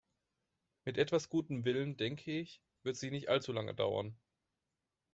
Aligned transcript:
Mit 0.83 0.97
etwas 0.97 1.29
gutem 1.29 1.63
Willen, 1.63 1.95
denke 1.95 2.31
ich, 2.31 2.63
wird 2.81 2.97
sie 2.97 3.11
nicht 3.11 3.29
allzu 3.29 3.51
lange 3.53 3.75
dauern. 3.75 4.19